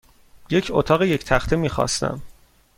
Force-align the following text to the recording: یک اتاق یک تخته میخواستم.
یک 0.49 0.67
اتاق 0.71 1.01
یک 1.01 1.25
تخته 1.25 1.55
میخواستم. 1.55 2.21